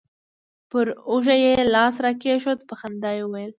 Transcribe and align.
پر 0.69 0.85
اوږه 1.09 1.35
يې 1.43 1.53
لاس 1.73 1.95
راكښېښوو 2.03 2.67
په 2.69 2.75
خندا 2.79 3.09
يې 3.17 3.23
وويل. 3.25 3.49